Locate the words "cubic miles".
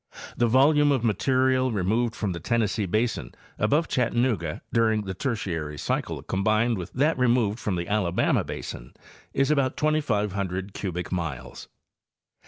10.73-11.67